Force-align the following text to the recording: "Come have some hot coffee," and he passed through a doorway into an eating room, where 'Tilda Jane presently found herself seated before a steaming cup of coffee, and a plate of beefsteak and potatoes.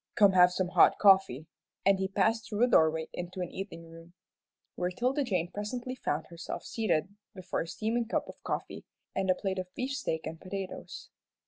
"Come 0.15 0.31
have 0.31 0.51
some 0.51 0.69
hot 0.69 0.97
coffee," 0.97 1.45
and 1.85 1.99
he 1.99 2.07
passed 2.07 2.49
through 2.49 2.63
a 2.63 2.67
doorway 2.67 3.07
into 3.13 3.39
an 3.41 3.51
eating 3.51 3.87
room, 3.87 4.13
where 4.75 4.89
'Tilda 4.89 5.23
Jane 5.23 5.51
presently 5.51 5.93
found 5.93 6.25
herself 6.31 6.63
seated 6.63 7.15
before 7.35 7.61
a 7.61 7.67
steaming 7.67 8.07
cup 8.07 8.27
of 8.27 8.41
coffee, 8.41 8.83
and 9.15 9.29
a 9.29 9.35
plate 9.35 9.59
of 9.59 9.71
beefsteak 9.75 10.25
and 10.25 10.41
potatoes. 10.41 11.11